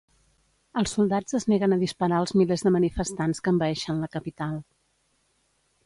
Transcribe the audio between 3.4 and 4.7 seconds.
que envaeixen la capital.